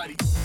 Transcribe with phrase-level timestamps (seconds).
[0.00, 0.39] body.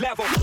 [0.00, 0.37] Next level.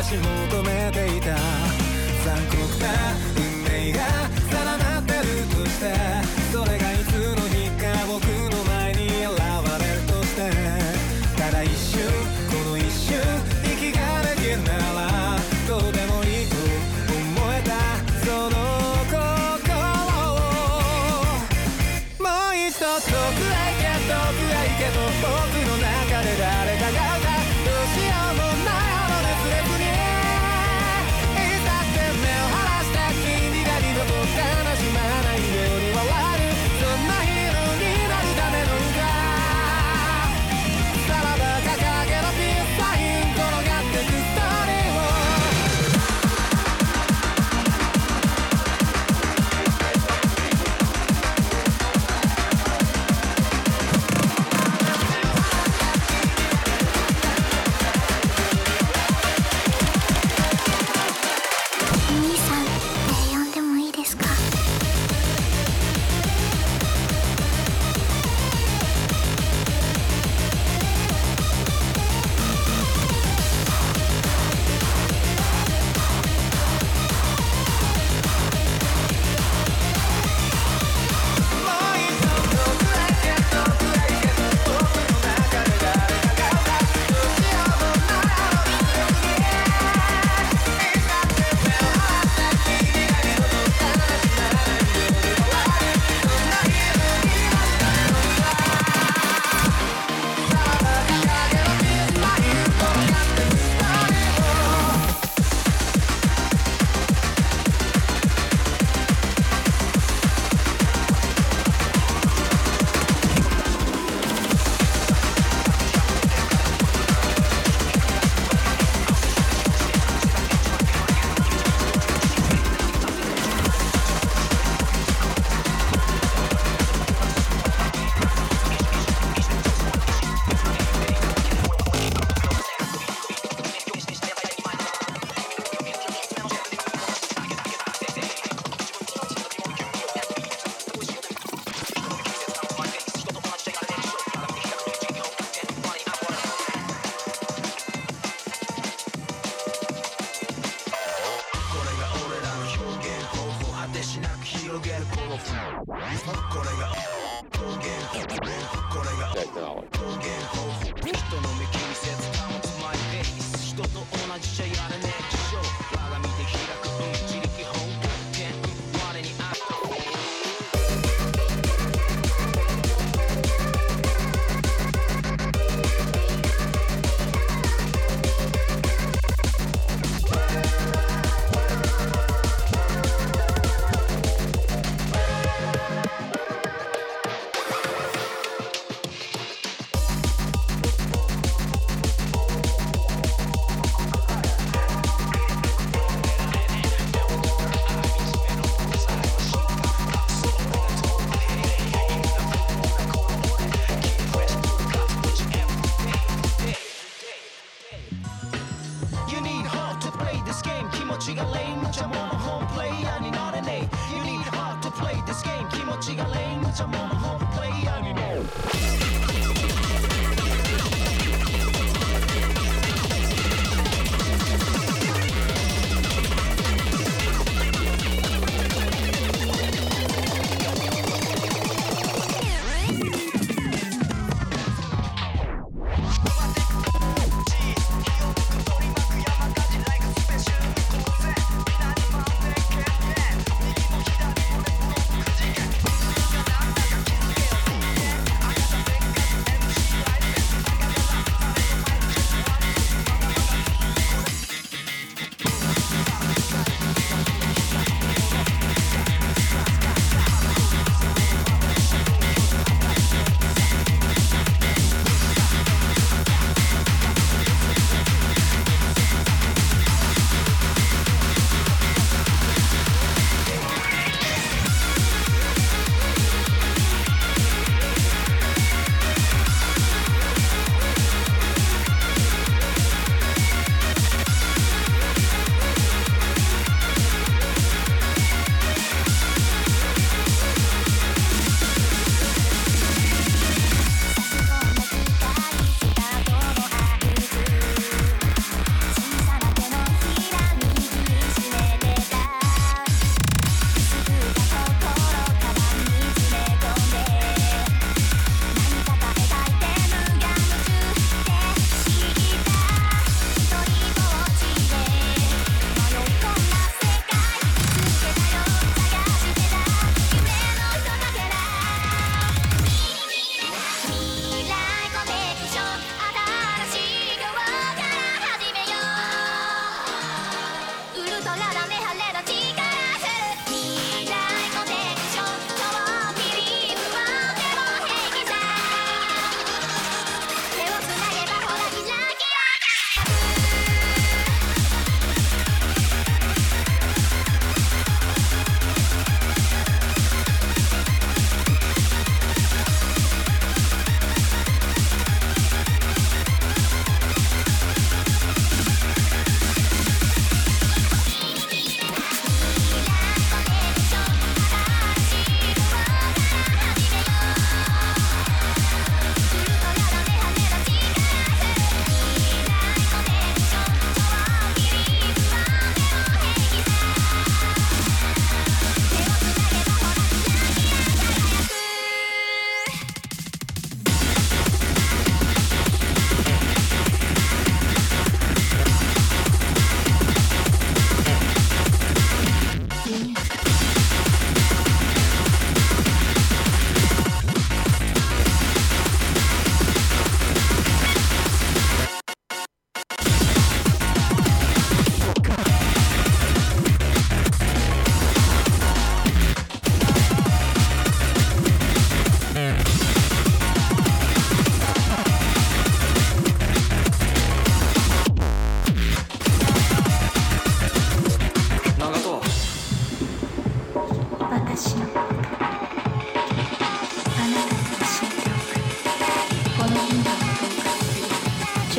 [0.00, 1.36] 昔求めていた。
[2.24, 3.49] 残酷な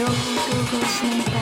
[0.02, 0.14] Go, go,
[0.72, 1.41] go, snake.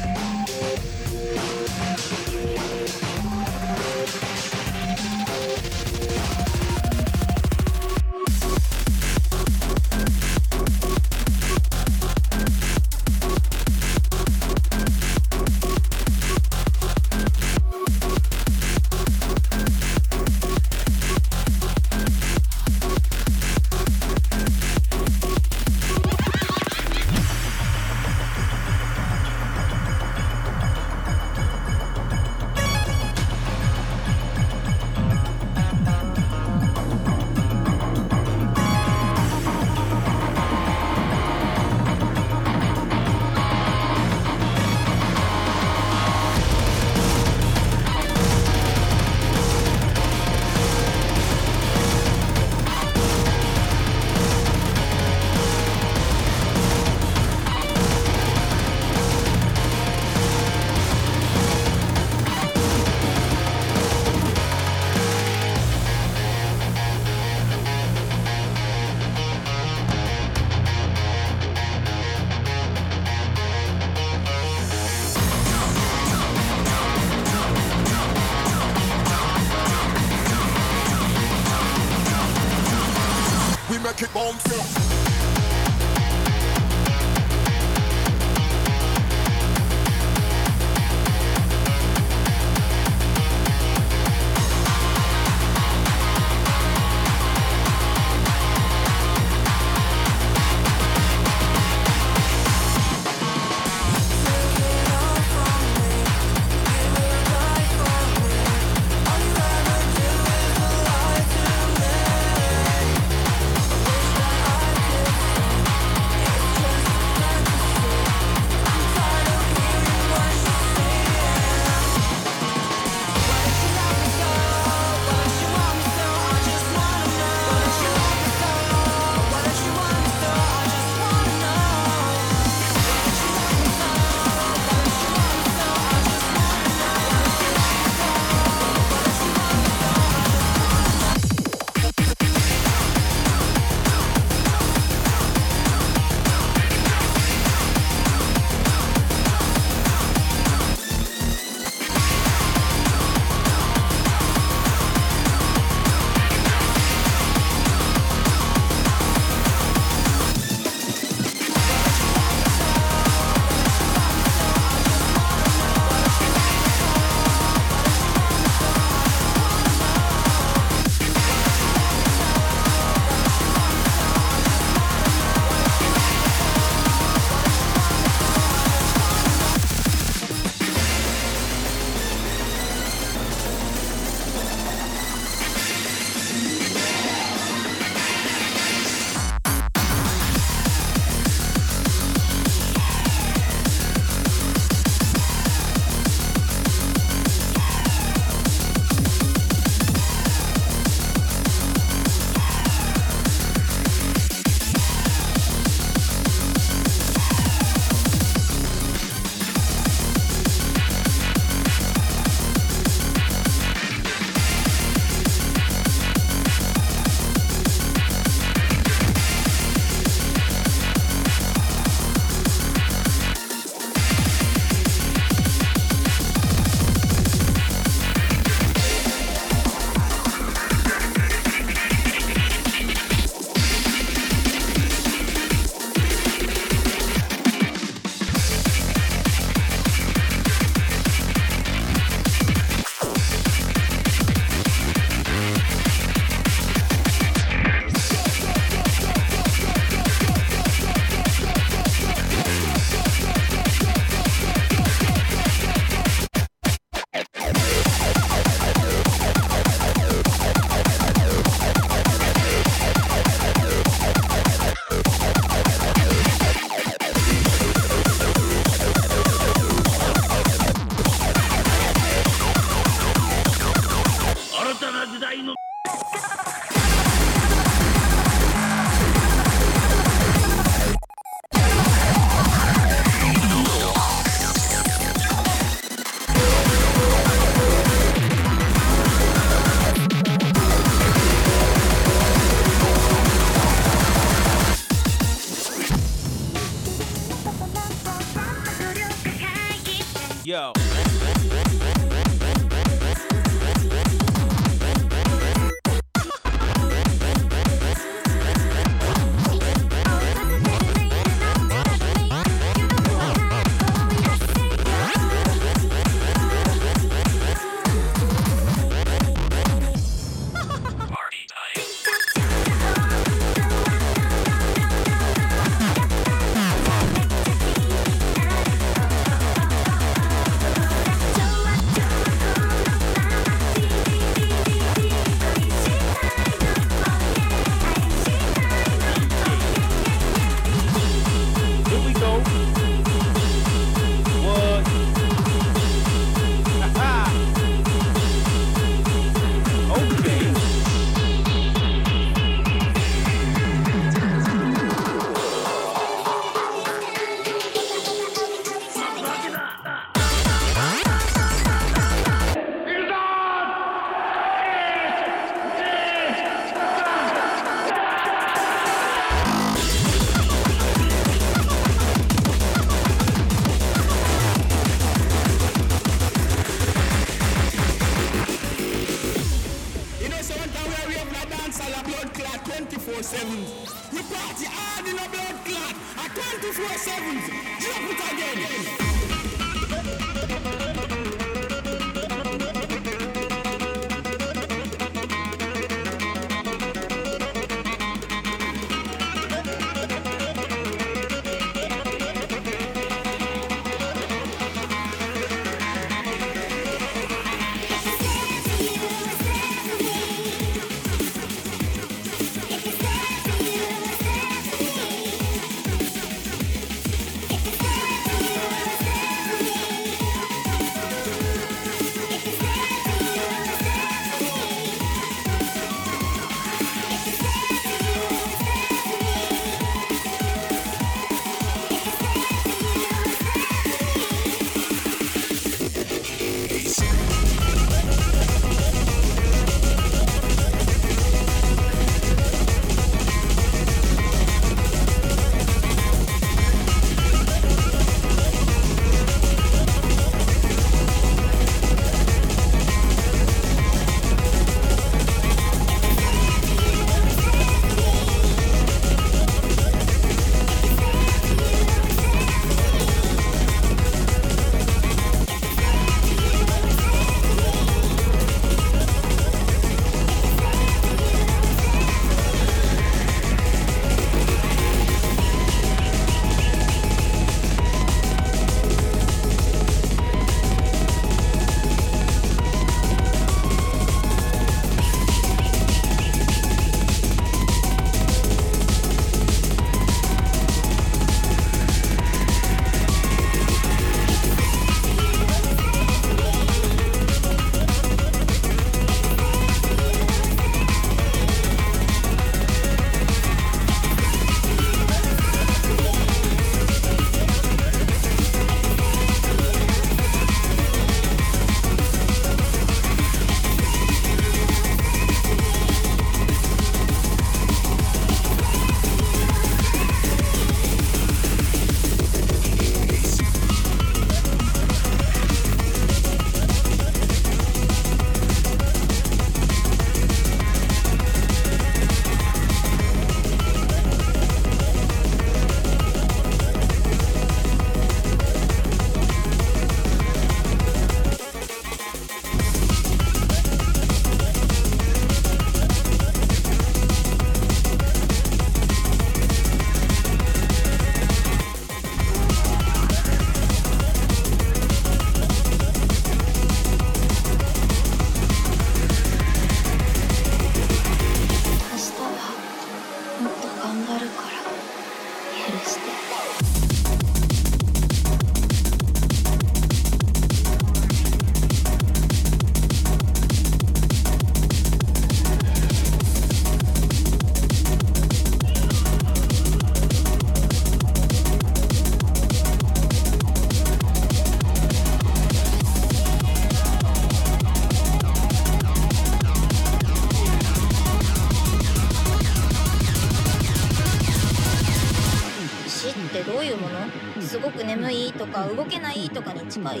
[596.32, 597.06] ってどういうもの？
[597.42, 600.00] すごく眠いとか動けないとかに近い。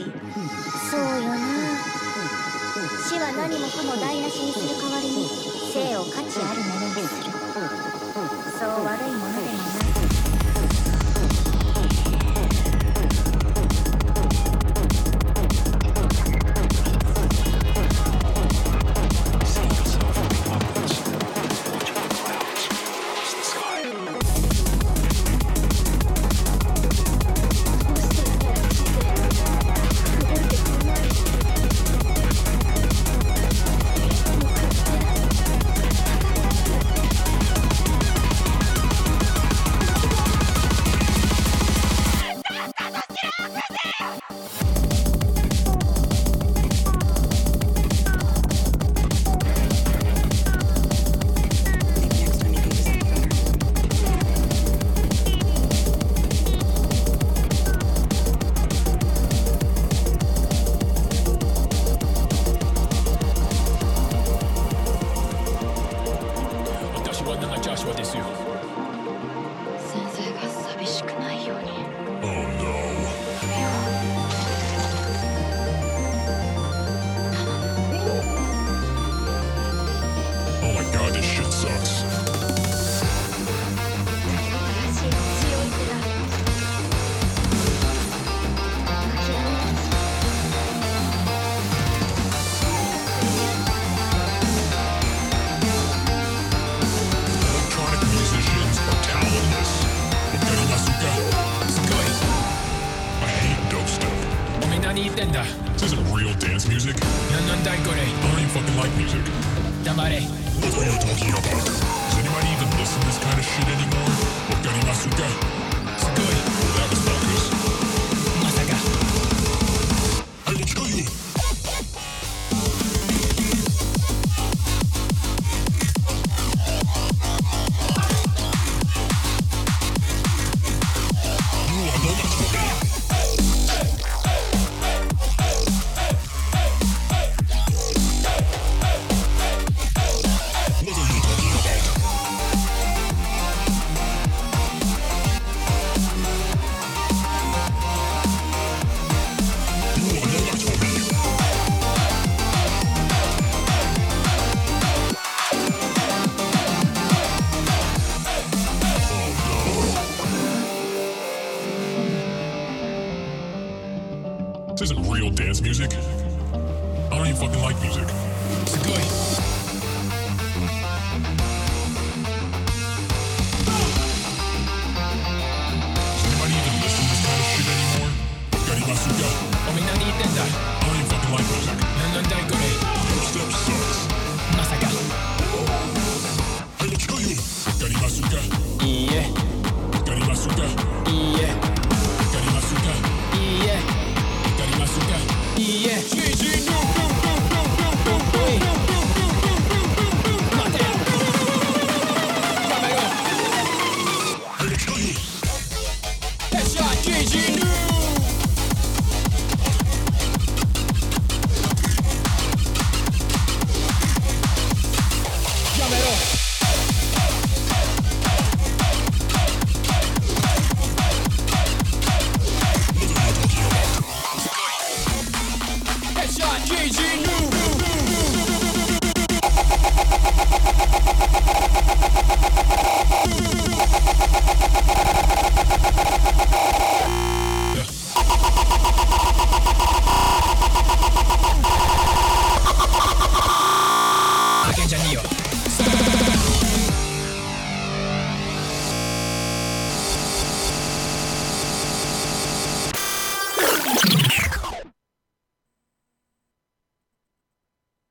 [0.90, 1.36] そうよな
[3.06, 5.28] 死は何もかも台無しにする代わりに
[5.74, 7.30] 生を価値あるものにする。
[8.58, 9.81] そう悪いものでもない。